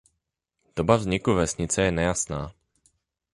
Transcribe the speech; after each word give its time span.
Doba 0.75 0.95
vzniku 0.97 1.31
vesnice 1.37 1.79
je 1.85 1.91
nejasná. 1.99 2.41